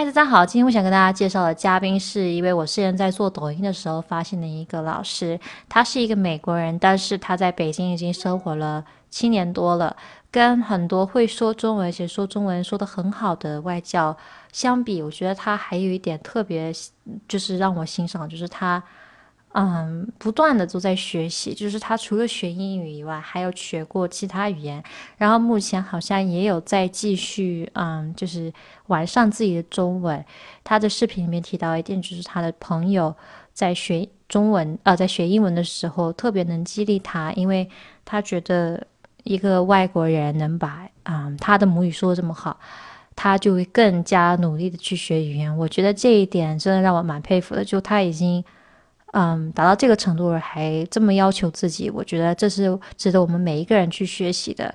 [0.00, 0.46] 嗨，大家好！
[0.46, 5.38] 今天我想跟大家介绍的嘉宾是一位我之前在做抖音的时候发现的一个老师。
[5.68, 9.94] 他是一个美国人，但是他在北京已经生活了七年多了。
[10.30, 14.16] 跟很多会说中文、且说中文说的很好的外教
[14.52, 16.72] 相比，我觉得他还有一点特别，
[17.28, 18.82] 就是让我欣赏，就是他。
[19.52, 24.80] 嗯，不断的都在学习，就是他除了学英语以外，还有学过其他语言，
[25.16, 28.52] 然后目前好像也有在继续，嗯，就是
[28.86, 30.24] 完善自己的中文。
[30.62, 33.12] 他的视频里面提到一点，就是他的朋友
[33.52, 37.68] 在学中文，呃，在学英文的时候特别能激励他，因为
[38.04, 38.86] 他觉得
[39.24, 42.56] 一个外国人能把，嗯，他的母语说的这么好，
[43.16, 45.58] 他就会更加努力的去学语言。
[45.58, 48.44] 我觉得这一点真的让我蛮佩服的，就他已经。
[49.12, 54.72] 嗯，达到这个程度了还这么要求自己，我觉得这是值得我们每一个人去学习的。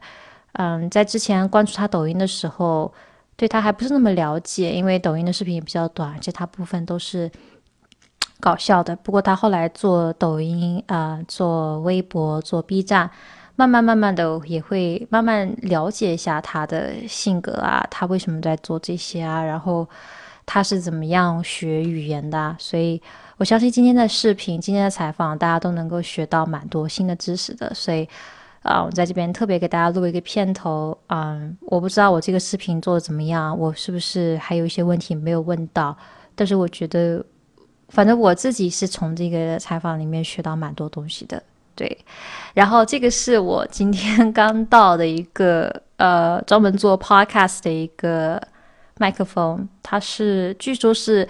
[0.53, 2.93] 嗯，在之前关注他抖音的时候，
[3.37, 7.31] 对他还不是那么了解，因为抖音的视频也比较短，而且他部分都是
[8.41, 8.93] 搞笑的。
[8.97, 13.09] 不过他后来做抖音啊，做微博，做 B 站，
[13.55, 19.87] 慢慢慢慢的也会慢慢了解一下他的性格啊，他为什么在做这些啊，然后
[20.45, 23.01] 他是怎么样学语言的，所以。
[23.37, 27.69] 我相信今天的视频、今天的采访，大家都能够学到蛮多新的知识的。
[27.73, 28.07] 所以，
[28.61, 30.97] 啊，我在这边特别给大家录一个片头。
[31.07, 35.97] 嗯，我不知道我这个视频做的怎么样，我是不是还有一些问题没有问到？
[36.33, 37.21] 但是我觉得，
[37.89, 41.43] 反正我自己是从这个采访里面学到蛮多东西的。
[41.75, 42.05] 对，
[42.53, 48.41] 然后这个是我今天 刚到的一个呃，专门做 podcast 的一个
[48.97, 51.27] 麦克风，它是据说是。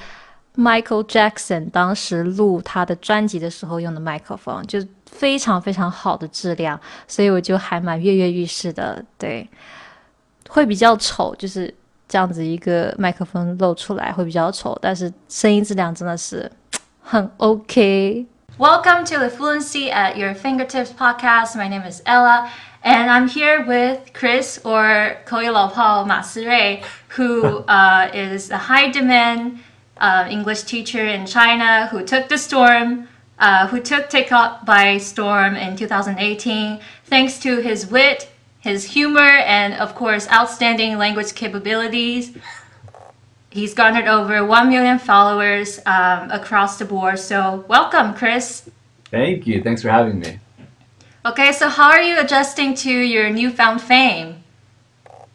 [0.58, 9.04] Michael Jackson 当时录他的专辑的时候用的麦克风，就非常非常好的质量，所以我就还蛮跃跃欲试的。
[9.18, 9.50] 对，
[10.50, 11.74] 会比较丑，就是
[12.08, 16.52] 这样子一个麦克风露出来会比较丑，但是声音质量真的是
[17.02, 18.26] 很 OK。
[18.58, 21.58] Welcome to the Fluency at Your Fingertips podcast.
[21.58, 22.50] My name is Ella.
[22.82, 26.22] And I'm here with Chris or Koyi Lao Pao Ma
[27.18, 29.58] who uh, is a high demand
[29.98, 33.08] uh, English teacher in China who took the storm,
[33.40, 38.30] uh, who took TikTok by storm in 2018, thanks to his wit,
[38.60, 42.36] his humor, and of course, outstanding language capabilities.
[43.50, 47.20] He's garnered over 1 million followers um, across the board.
[47.20, 48.70] So, welcome, Chris.
[49.12, 49.64] Thank you.
[49.64, 50.40] Thanks for having me.
[51.26, 54.44] Okay, so how are you adjusting to your newfound fame?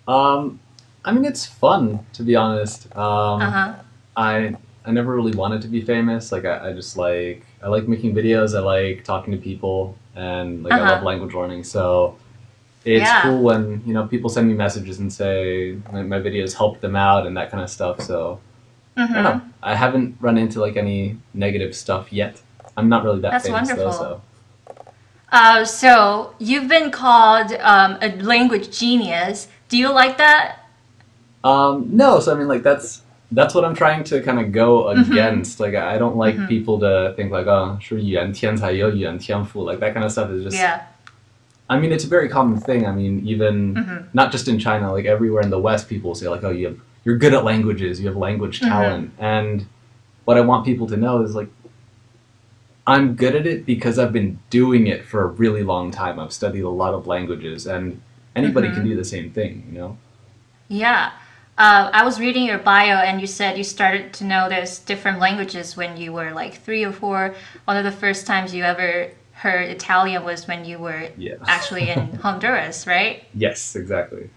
[0.06, 0.60] Um,
[1.04, 2.86] I mean, it's fun to be honest.
[2.96, 3.74] Um, uh-huh.
[4.20, 4.54] I
[4.84, 6.32] I never really wanted to be famous.
[6.32, 8.56] Like I, I just like I like making videos.
[8.56, 10.84] I like talking to people, and like uh-huh.
[10.84, 11.64] I love language learning.
[11.64, 12.16] So
[12.84, 13.22] it's yeah.
[13.22, 16.96] cool when you know people send me messages and say my, my videos helped them
[16.96, 18.00] out and that kind of stuff.
[18.02, 18.40] So
[18.96, 19.12] mm-hmm.
[19.12, 19.42] I don't know.
[19.62, 22.40] I haven't run into like any negative stuff yet.
[22.76, 23.92] I'm not really that That's famous wonderful.
[23.92, 24.20] though.
[24.68, 24.82] So.
[25.32, 29.48] Uh, so you've been called um, a language genius.
[29.68, 30.58] Do you like that?
[31.44, 32.20] Um, no.
[32.20, 35.11] So I mean, like that's that's what I'm trying to kind of go mm-hmm.
[35.11, 35.59] against.
[35.59, 35.63] Mm-hmm.
[35.63, 36.47] Like I don't like mm-hmm.
[36.47, 39.69] people to think like, oh, 是语言天才有语言天赋.
[39.69, 40.57] Like that kind of stuff is just.
[40.57, 40.81] Yeah.
[41.67, 42.85] I mean, it's a very common thing.
[42.85, 44.09] I mean, even mm-hmm.
[44.13, 46.77] not just in China, like everywhere in the West, people say like, oh, you have
[47.03, 48.69] you're good at languages, you have language mm-hmm.
[48.69, 49.65] talent, and
[50.25, 51.49] what I want people to know is like.
[52.87, 56.19] I'm good at it because I've been doing it for a really long time.
[56.19, 57.99] I've studied a lot of languages, and
[58.35, 58.89] anybody can mm-hmm.
[58.89, 59.97] do the same thing, you know?
[60.67, 61.09] Yeah.
[61.60, 65.76] Uh, I was reading your bio, and you said you started to notice different languages
[65.76, 67.34] when you were like three or four.
[67.66, 71.34] One of the first times you ever heard Italian was when you were yeah.
[71.46, 73.24] actually in Honduras, right?
[73.34, 74.30] Yes, exactly.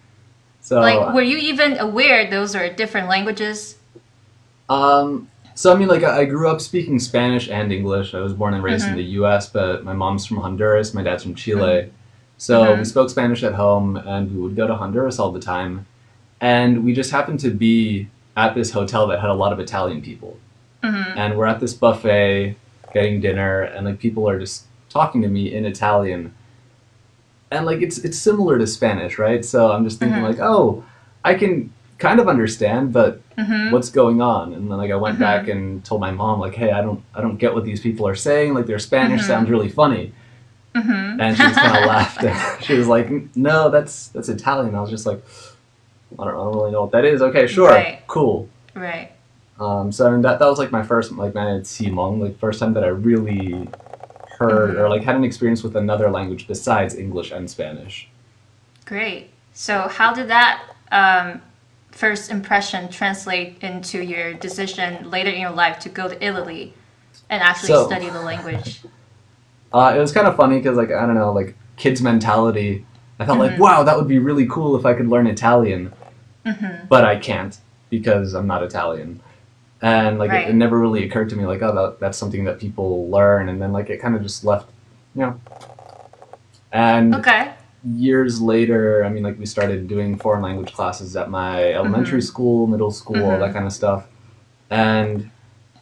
[0.59, 3.77] So, like, were you even aware those are different languages?
[4.67, 5.29] Um.
[5.55, 8.13] So I mean, like, I grew up speaking Spanish and English.
[8.13, 8.95] I was born and raised mm-hmm.
[8.95, 10.93] in the U.S., but my mom's from Honduras.
[10.93, 11.83] My dad's from Chile.
[11.83, 11.95] Mm-hmm.
[12.37, 12.79] So mm-hmm.
[12.79, 15.85] we spoke Spanish at home, and we would go to Honduras all the time
[16.41, 20.01] and we just happened to be at this hotel that had a lot of Italian
[20.01, 20.37] people.
[20.83, 21.17] Mm-hmm.
[21.17, 22.55] And we're at this buffet
[22.93, 26.33] getting dinner, and like people are just talking to me in Italian.
[27.51, 29.45] And like it's it's similar to Spanish, right?
[29.45, 30.25] So I'm just thinking mm-hmm.
[30.25, 30.83] like, oh,
[31.23, 33.71] I can kind of understand, but mm-hmm.
[33.71, 34.53] what's going on?
[34.53, 35.51] And then like I went back mm-hmm.
[35.51, 38.15] and told my mom like, hey, I don't I don't get what these people are
[38.15, 38.53] saying.
[38.53, 39.27] Like their Spanish mm-hmm.
[39.27, 40.13] sounds really funny.
[40.75, 41.21] Mm-hmm.
[41.21, 42.63] And she just kind of laughed.
[42.65, 45.23] she was like, "No, that's that's Italian." I was just like,
[46.19, 47.21] I don't, I don't really know what that is.
[47.21, 48.01] Okay, sure, right.
[48.07, 48.49] cool.
[48.75, 49.11] Right.
[49.59, 52.59] Um, so I mean that that was like my first like my Simon, like first
[52.59, 53.67] time that I really
[54.39, 54.79] heard mm-hmm.
[54.79, 58.09] or like had an experience with another language besides English and Spanish.
[58.85, 59.29] Great.
[59.53, 61.41] So how did that um,
[61.91, 66.73] first impression translate into your decision later in your life to go to Italy
[67.29, 68.81] and actually So- study the language?
[69.73, 72.85] Uh, it was kind of funny because, like, I don't know, like kids' mentality.
[73.17, 73.53] I felt Mm-hmm.
[73.53, 75.91] like, wow, that would be really cool if I could learn Italian,
[76.45, 76.87] Mm-hmm.
[76.87, 77.57] but I can't
[77.89, 79.21] because I'm not Italian.
[79.81, 80.49] And like, it, Right.
[80.49, 83.61] it never really occurred to me, like, oh, that, that's something that people learn, and
[83.61, 84.69] then like it kind of just left,
[85.15, 85.39] you know.
[86.71, 87.51] And Okay.
[87.85, 92.67] years later, I mean, like we started doing foreign language classes at my elementary school,
[92.67, 94.07] middle school, all that kind of stuff.
[94.69, 95.29] And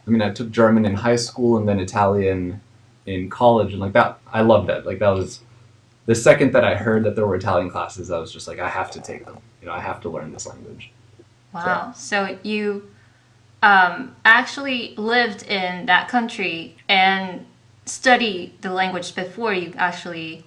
[0.06, 2.60] I mean, I took German in high school and then Italian
[3.06, 4.84] in college, and like that, I loved it.
[4.84, 5.40] Like that was
[6.06, 8.68] the second that I heard that there were Italian classes, I was just like, I
[8.68, 9.38] have to take them.
[9.62, 10.90] You know, I have to learn this language.
[11.54, 11.92] Wow.
[11.94, 12.90] So you
[13.62, 17.46] um, actually lived in that country and
[17.86, 20.44] studied the language before you actually,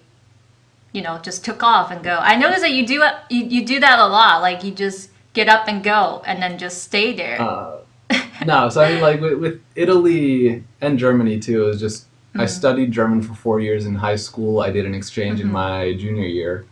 [0.91, 2.17] you know, just took off and go.
[2.19, 4.41] I noticed that you do you, you do that a lot.
[4.41, 7.41] Like you just get up and go and then just stay there.
[7.41, 7.77] Uh,
[8.45, 12.07] no, so I mean, like with, with Italy and Germany too, it was just
[12.37, 14.59] I studied German for four years in high school.
[14.59, 16.65] I did an exchange in my junior year,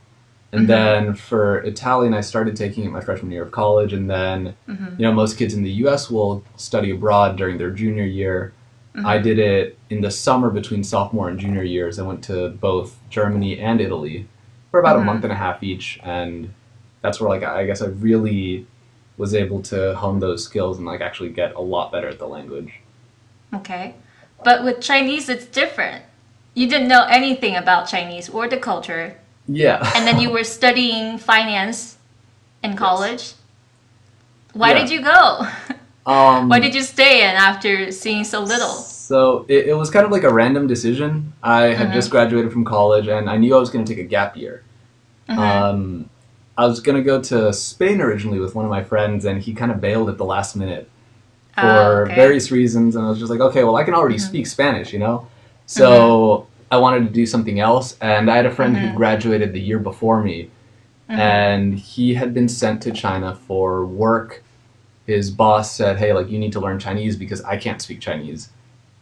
[0.54, 1.06] and mm-hmm.
[1.06, 3.92] then for Italian, I started taking it my freshman year of college.
[3.92, 5.02] And then, mm-hmm.
[5.02, 6.12] you know, most kids in the U.S.
[6.12, 8.54] will study abroad during their junior year.
[8.96, 9.04] Mm-hmm.
[9.04, 11.98] I did it in the summer between sophomore and junior years.
[11.98, 14.28] I went to both Germany and Italy
[14.70, 16.54] for about a month and a half each, and
[17.02, 18.68] that's where like I guess I really
[19.18, 22.28] was able to hone those skills and like actually get a lot better at the
[22.28, 22.76] language.
[23.56, 23.96] Okay.
[24.44, 26.06] But with Chinese, it's different.
[26.54, 29.18] You didn't know anything about Chinese or the culture,
[29.48, 29.92] Yeah.
[29.95, 31.98] and then you were studying finance
[32.63, 33.34] in college.
[34.54, 34.80] Why Yeah.
[34.80, 35.48] did you go?
[36.06, 38.69] um, Why did you stay in after seeing so little?
[38.69, 41.34] So it, it was kind of like a random decision.
[41.44, 41.94] I had mm-hmm.
[41.94, 44.63] just graduated from college and I knew I was going to take a gap year.
[45.30, 45.40] Mm-hmm.
[45.40, 46.10] Um,
[46.57, 49.54] I was going to go to Spain originally with one of my friends, and he
[49.54, 50.90] kind of bailed at the last minute
[51.57, 52.16] ah, for Oh, okay.
[52.16, 52.95] various reasons.
[52.95, 54.28] And I was just like, okay, well, I can already mm-hmm.
[54.28, 55.28] speak Spanish, you know?
[55.66, 57.98] So I wanted to do something else.
[58.02, 58.98] And I had a friend who mm-hmm.
[58.98, 60.50] graduated the year before me,
[61.10, 61.20] mm-hmm.
[61.20, 64.44] and he had been sent to China for work.
[65.06, 68.50] His boss said, hey, like, you need to learn Chinese because I can't speak Chinese.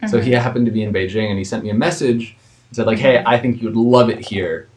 [0.09, 0.41] So he mm-hmm.
[0.41, 2.35] happened to be in Beijing and he sent me a message
[2.69, 4.67] and said like, "Hey, I think you'd love it here.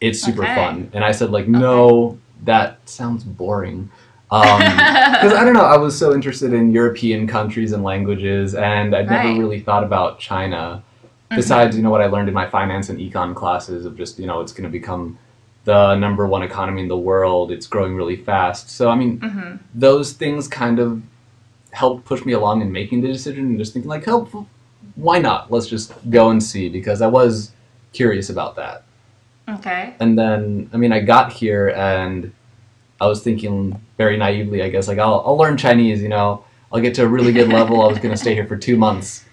[0.00, 0.54] It's super Okay.
[0.54, 3.90] fun." And I said like, "No, that sounds boring."
[4.28, 8.92] Um, because I don't know, I was so interested in European countries and languages, and
[8.92, 9.24] I'd Right.
[9.24, 10.82] never really thought about China.
[11.30, 14.26] Besides, you know what I learned in my finance and econ classes of just you
[14.26, 15.18] know it's going to become
[15.64, 17.50] the number one economy in the world.
[17.50, 18.70] It's growing really fast.
[18.70, 19.56] So I mean, Mm-hmm.
[19.74, 21.02] those things kind of
[21.72, 24.32] helped push me along in making the decision and just thinking like, help,
[24.94, 25.50] why not?
[25.50, 27.50] Let's just go and see because I was
[27.92, 28.84] curious about that.
[29.48, 29.94] Okay.
[30.00, 32.32] And then, I mean, I got here and
[33.00, 36.00] I was thinking very naively, I guess, like I'll, I'll learn Chinese.
[36.00, 37.82] You know, I'll get to a really good level.
[37.82, 39.25] I was going to stay here for two months.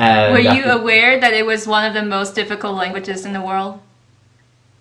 [0.00, 3.32] And Were you after- aware that it was one of the most difficult languages in
[3.34, 3.80] the world?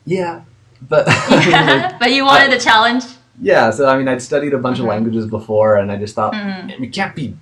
[0.06, 0.42] yeah,
[0.81, 1.51] but I mean,
[1.81, 3.04] like, but you wanted the challenge?
[3.42, 4.81] Yeah, so I mean, I'd studied a bunch Mhm.
[4.81, 6.81] of languages before, and I just thought Mhm.
[6.81, 7.36] it can't be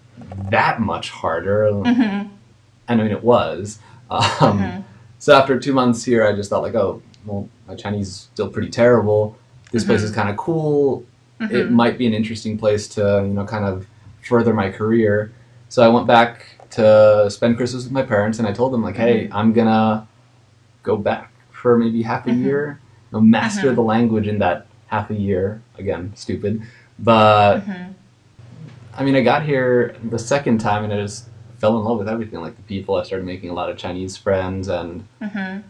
[0.49, 1.69] that much harder.
[1.71, 2.27] Mm-hmm.
[2.87, 3.79] And I mean, it was.
[4.09, 4.83] Um, Mhm.
[5.19, 8.47] So after two months here, I just thought like, oh, well, my Chinese is still
[8.49, 9.35] pretty terrible.
[9.71, 11.03] This place is kind of cool.
[11.41, 11.71] It Mhm.
[11.71, 13.85] might be an interesting place to, you know, kind of
[14.27, 15.31] further my career.
[15.69, 18.95] So I went back to spend Christmas with my parents, and I told them like,
[18.97, 20.07] hey, I'm gonna
[20.83, 22.43] go back for maybe half a Mhm.
[22.43, 22.79] year,
[23.11, 23.75] know, master Mhm.
[23.75, 25.61] the language in that half a year.
[25.77, 26.61] Again, stupid,
[26.99, 27.93] but Mhm.
[28.95, 32.09] I mean, I got here the second time and I just fell in love with
[32.09, 32.41] everything.
[32.41, 35.05] Like the people, I started making a lot of Chinese friends and,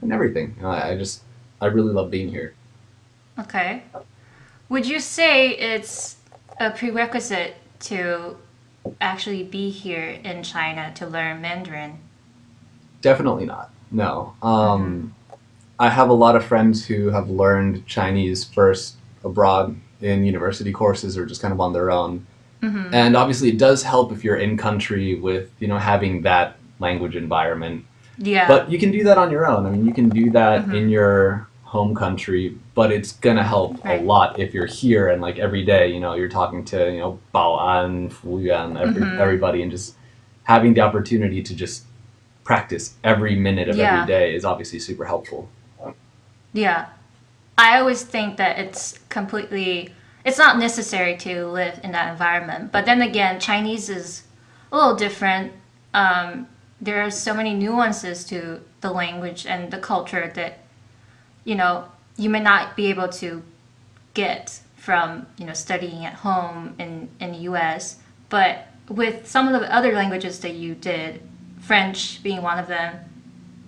[0.02, 0.56] and everything.
[0.58, 1.24] You know, I, I just,
[1.62, 2.54] I really love being here.
[3.40, 3.84] Okay.
[4.70, 6.18] Would you say it's
[6.60, 8.38] a prerequisite to
[9.02, 12.00] actually be here in China to learn Mandarin?
[13.02, 13.72] Definitely not.
[13.92, 14.36] No.
[14.42, 15.14] Um,
[15.80, 21.18] I have a lot of friends who have learned Chinese first abroad in university courses
[21.18, 22.26] or just kind of on their own.
[22.62, 22.94] Mm-hmm.
[22.94, 27.16] And obviously, it does help if you're in country with, you know, having that language
[27.16, 27.86] environment.
[28.18, 28.48] Yeah.
[28.48, 29.66] But you can do that on your own.
[29.66, 30.74] I mean, you can do that Mhm.
[30.76, 34.00] in your home country, but it's gonna help Right.
[34.02, 37.00] a lot if you're here and like every day, you know, you're talking to you
[37.00, 39.20] know Bao An, Fu Yuan, every, Mhm.
[39.20, 39.96] everybody, and just
[40.44, 41.84] having the opportunity to just
[42.46, 43.96] practice every minute of Yeah.
[44.02, 45.50] every day is obviously super helpful.
[46.54, 46.86] Yeah.
[47.58, 49.94] I always think that it's completely
[50.24, 52.72] it's not necessary to live in that environment.
[52.72, 54.24] But then again, Chinese is
[54.72, 55.54] a little different.
[55.94, 56.48] Um,
[56.82, 60.60] there are so many nuances to the language and the culture that
[61.48, 61.86] you know
[62.18, 63.42] you may not be able to
[64.14, 67.98] get from you know studying at home in in the U.S.
[68.30, 71.22] But with some of the other languages that you did,
[71.62, 72.98] French being one of them,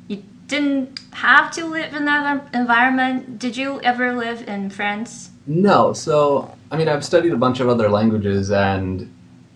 [0.09, 3.39] you didn't have to live in that environment.
[3.39, 5.31] Did you ever live in France?
[5.47, 5.93] No.
[5.93, 9.11] So, I mean, I've studied a bunch of other languages, and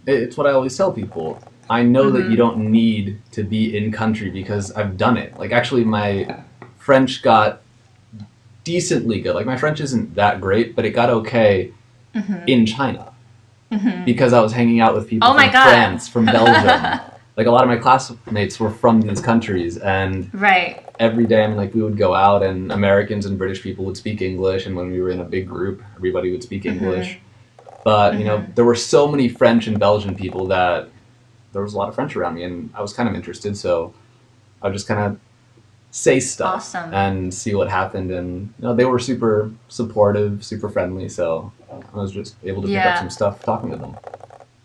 [0.08, 1.42] it's what I always tell people.
[1.70, 2.36] I know that you mm-hmm.
[2.36, 5.38] don't need to be in country because I've done it.
[5.38, 6.44] Like, actually, my
[6.78, 7.63] French got
[8.64, 9.36] decently good.
[9.36, 11.74] Like, my French isn't that great, but it got okay
[12.16, 12.48] mm-hmm.
[12.48, 13.14] in China
[13.72, 14.06] mm-hmm.
[14.06, 15.64] because I was hanging out with people Oh my from God.
[15.64, 17.00] France, from Belgium.
[17.38, 20.84] like, a lot of my classmates were from these countries, and Right.
[21.00, 23.98] every day, I mean, like we would go out, and Americans and British people would
[23.98, 26.84] speak English, and when we were in a big group, everybody would speak mm-hmm.
[26.84, 27.20] English.
[27.84, 30.90] But you know, there were so many French and Belgian people that
[31.52, 33.94] there was a lot of French around me, and I was kind of interested, so
[34.62, 35.20] I would just kind of
[35.94, 36.92] say stuff Awesome.
[36.92, 41.98] and see what happened, and you know, they were super supportive, super friendly, so I
[41.98, 43.96] was just able to pick up some stuff talking to them.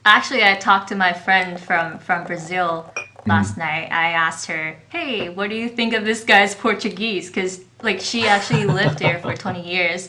[0.06, 3.30] Actually, I talked to my friend from from Brazil mm-hmm.
[3.30, 3.92] last night.
[3.92, 8.26] I asked her, "Hey, what do you think of this guy's Portuguese?" Because like she
[8.26, 10.08] actually lived there for 20 years,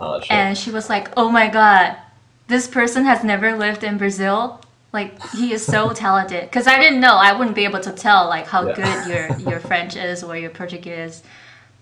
[0.00, 0.32] oh, shit.
[0.32, 1.96] and she was like, "Oh my god,
[2.48, 4.63] this person has never lived in Brazil."
[4.94, 6.44] Like he is so talented.
[6.44, 8.74] Because I didn't know, I wouldn't be able to tell like how Yeah.
[8.74, 11.22] good your your French is or your Portuguese.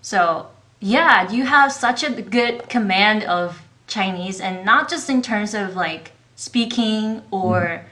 [0.01, 0.47] So
[0.81, 5.75] yeah, you have such a good command of Chinese, and not just in terms of
[5.75, 7.85] like speaking or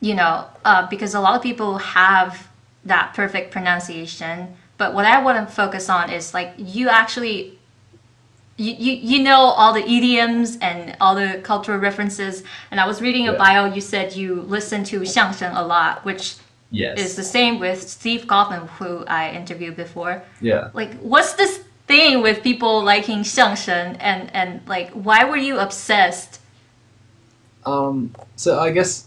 [0.00, 2.48] you know, uh, because a lot of people have
[2.84, 4.56] that perfect pronunciation.
[4.76, 7.57] But what I want to focus on is like you actually,
[8.58, 12.42] you, you, you know all the idioms and all the cultural references.
[12.70, 13.38] And I was reading a yeah.
[13.38, 16.36] bio, you said you listen to Xiangsheng a lot, which
[16.70, 16.98] yes.
[16.98, 20.22] is the same with Steve Kaufmann, who I interviewed before.
[20.40, 20.70] Yeah.
[20.74, 26.40] Like, what's this thing with people liking Xiangsheng and, and like, why were you obsessed?
[27.64, 29.06] Um, so I guess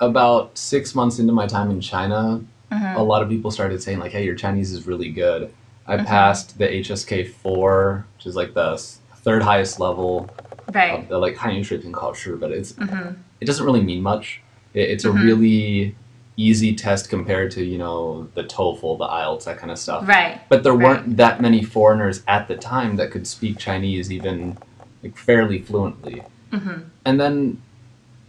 [0.00, 2.96] about six months into my time in China, mm-hmm.
[2.98, 5.54] a lot of people started saying like, hey, your Chinese is really good
[5.86, 8.76] I passed the HSK four, which is like the
[9.16, 10.30] third highest level
[10.72, 11.00] right.
[11.00, 13.20] of the like high interest in culture, but it's mm-hmm.
[13.40, 14.40] it doesn't really mean much.
[14.72, 15.18] It, it's mm-hmm.
[15.18, 15.96] a really
[16.36, 20.06] easy test compared to you know the TOEFL, the IELTS, that kind of stuff.
[20.08, 20.40] Right.
[20.48, 21.02] But there right.
[21.02, 24.58] weren't that many foreigners at the time that could speak Chinese even
[25.02, 26.22] like fairly fluently.
[26.52, 26.82] Mm-hmm.
[27.04, 27.62] And then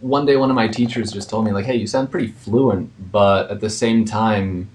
[0.00, 2.90] one day, one of my teachers just told me like, "Hey, you sound pretty fluent,
[3.12, 4.70] but at the same time."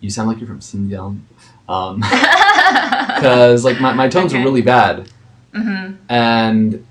[0.00, 1.20] You sound like you're from Xinjiang."
[1.68, 2.00] Um,
[3.14, 4.38] because like my, my tones Okay.
[4.42, 5.08] were really bad,
[5.54, 5.94] Mm-hmm.
[6.10, 6.86] and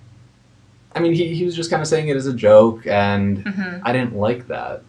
[0.95, 3.87] I mean he, he was just kind of saying it as a joke, and Mm-hmm.
[3.87, 4.81] I didn't like that.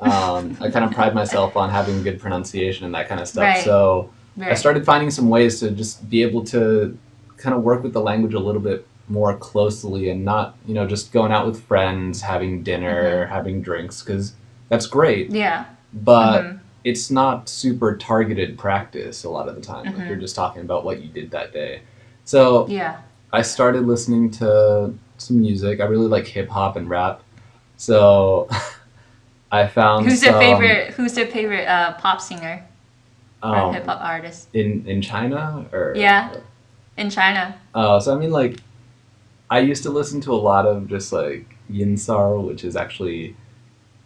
[0.00, 3.42] Um, I kind of pride myself on having good pronunciation and that kind of stuff.
[3.44, 3.64] Right.
[3.64, 4.10] So
[4.40, 6.98] I started finding some ways to just be able to
[7.36, 10.86] kind of work with the language a little bit more closely and not, you know,
[10.86, 14.32] just going out with friends, having dinner, having drinks, because
[14.68, 15.66] that's great, Yeah.
[15.92, 16.58] but Mhm.
[16.84, 19.86] It's not super targeted practice a lot of the time.
[19.86, 19.98] Mhm.
[19.98, 21.82] Like you're just talking about what you did that day.
[22.24, 22.96] So Yeah.
[23.32, 25.80] I started listening to some music.
[25.80, 27.22] I really like hip hop and rap.
[27.76, 28.48] So
[29.52, 30.94] I found Who's your some, favorite?
[30.94, 32.64] Who's your favorite uh, pop singer
[33.42, 36.30] or um, hip hop artist in in China or Yeah.
[36.96, 37.54] in China?
[37.74, 38.58] Oh, so I mean, like,
[39.50, 43.36] I used to listen to a lot of just like Yin Ts'ang, which is actually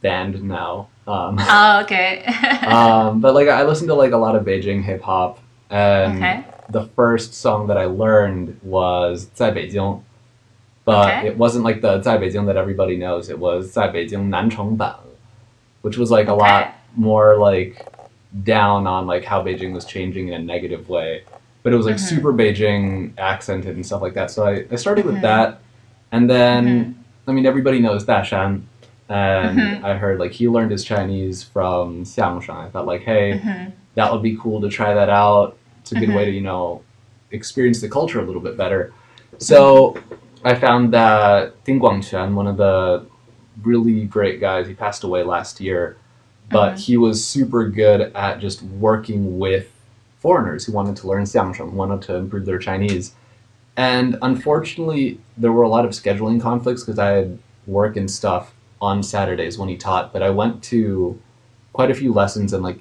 [0.05, 0.87] banned now.
[1.07, 2.23] Um, Oh, okay.
[2.65, 6.43] um, but like, I listened to like a lot of Beijing hip hop, and okay.
[6.69, 10.01] the first song that I learned was 在北京,
[10.85, 11.27] but Okay.
[11.27, 13.29] it wasn't like the 在北京 that everybody knows.
[13.29, 14.95] It was 在北京南城版,
[15.81, 16.39] which was like a Okay.
[16.39, 17.75] lot more like
[18.43, 21.23] down on like how Beijing was changing in a negative way.
[21.63, 22.09] But it was like Mhm.
[22.09, 24.31] super Beijing accented and stuff like that.
[24.31, 25.11] So I, I started Mhm.
[25.13, 25.59] with that,
[26.11, 26.95] and then
[27.27, 28.61] I mean everybody knows Dashan,
[29.08, 29.84] and Mhm.
[29.84, 32.66] I heard like he learned his Chinese from Xiangsheng.
[32.66, 35.56] I thought like, hey, hmm that would be cool to try that out.
[35.80, 36.14] It's a good Mhm.
[36.14, 36.82] way to, you know,
[37.30, 38.92] experience the culture a little bit better.
[39.38, 39.96] So
[40.44, 43.06] I found that Ding Guangquan, one of the
[43.62, 45.96] really great guys, he passed away last year,
[46.50, 46.78] but Mhm.
[46.78, 49.72] he was super good at just working with
[50.18, 53.14] foreigners who wanted to learn Xiangsheng, who wanted to improve their Chinese.
[53.78, 58.52] And unfortunately, there were a lot of scheduling conflicts because I had work and stuff
[58.80, 61.20] on Saturdays when he taught, but I went to
[61.72, 62.80] quite a few lessons and like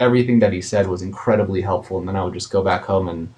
[0.00, 1.98] everything that he said was incredibly helpful.
[1.98, 3.32] And then I would just go back home and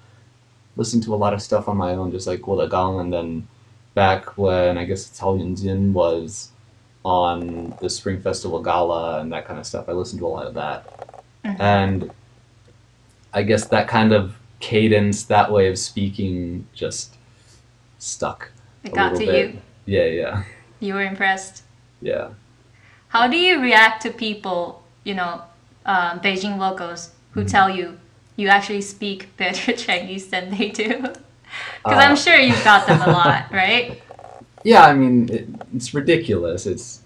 [0.75, 2.99] listen to a lot of stuff on my own, just like Guo Gang.
[2.99, 3.47] And then
[3.93, 6.49] back when I guess Cao Yunjin was
[7.03, 10.47] on the Spring Festival Gala and that kind of stuff, I listened to a lot
[10.47, 11.23] of that.
[11.45, 11.59] Mhm.
[11.59, 12.11] And
[13.33, 17.15] I guess that kind of cadence, that way of speaking, just
[17.99, 18.49] stuck.
[18.83, 19.49] It got to bit.
[19.53, 19.61] you.
[19.85, 20.43] Yeah, yeah,
[20.79, 21.63] You were impressed.
[22.04, 22.28] yeah.
[23.08, 25.42] How do you react to people, you know,
[25.84, 27.48] uh, Beijing locals who Mm-hmm.
[27.48, 27.98] tell you
[28.36, 30.88] you actually speak better Chinese than they do?
[31.82, 34.00] Because Uh, I'm sure you've got them a lot, right?
[34.62, 36.66] Yeah, I mean, it, it's ridiculous.
[36.66, 37.00] It's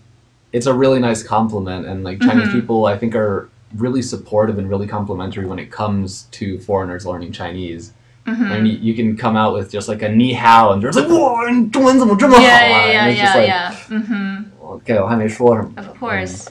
[0.53, 2.53] it's a really nice compliment, and like Chinese Mhm.
[2.53, 7.33] people, I think are really supportive and really complimentary when it comes to foreigners learning
[7.33, 7.93] Chinese.
[8.27, 8.51] Mhm.
[8.53, 11.01] And you, you can come out with just like a ni hao, and they're just
[11.03, 13.73] like, "Whoa, 你中文怎么这么好啊?" Yeah, yeah, yeah, and it's just yeah, like, yeah.
[14.07, 14.38] hmm
[14.69, 15.73] okay, 我还没说什么。
[15.77, 16.49] Of course.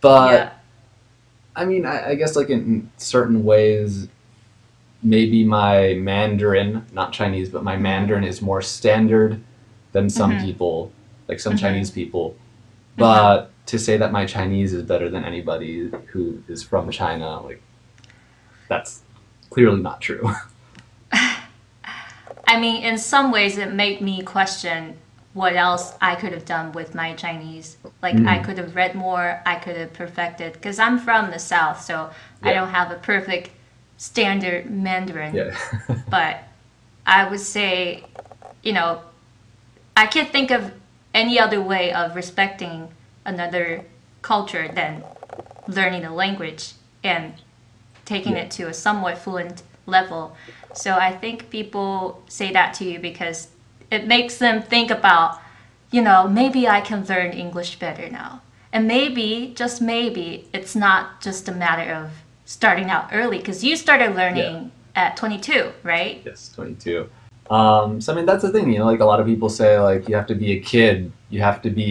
[0.00, 0.48] But yeah.
[1.54, 4.08] I mean, I, I guess like in certain ways,
[5.02, 9.40] maybe my Mandarin, not Chinese, but my Mandarin is more standard
[9.92, 10.44] than some Mhm.
[10.44, 10.90] people,
[11.28, 11.60] like some Mhm.
[11.60, 12.34] Chinese people.
[12.96, 17.60] But to say that my Chinese is better than anybody who is from China, like
[18.68, 19.02] that's
[19.50, 20.30] clearly not true.
[22.46, 24.96] I mean, in some ways, it made me question
[25.37, 27.77] what else I could have done with my Chinese.
[28.01, 28.27] Like, Mm.
[28.27, 30.53] I could have read more, I could have perfected.
[30.53, 32.09] Because I'm from the South, so
[32.41, 33.51] I don't have a perfect
[33.97, 35.35] standard Mandarin.
[35.35, 35.55] yeah.
[36.09, 36.33] But
[37.05, 38.03] I would say,
[38.63, 39.01] you know,
[39.95, 40.71] I can't think of
[41.13, 42.89] any other way of respecting
[43.23, 43.67] another
[44.23, 45.03] culture than
[45.67, 46.63] learning the language
[47.03, 47.33] and
[48.05, 48.43] taking Yeah.
[48.45, 50.35] it to a somewhat fluent level.
[50.73, 53.39] So I think people say that to you because
[53.91, 55.39] it makes them think about,
[55.91, 58.41] you know, maybe I can learn English better now.
[58.73, 62.11] And maybe, just maybe, it's not just a matter of
[62.45, 66.21] starting out early because you started learning at 22, right?
[66.25, 67.09] Yes, 22.
[67.49, 69.79] Um, so I mean, that's the thing, you know, like a lot of people say,
[69.79, 71.85] like you have to be a kid, you have to be